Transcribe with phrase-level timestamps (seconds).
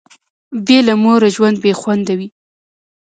[0.65, 2.27] بي له موره ژوند بي خونده وي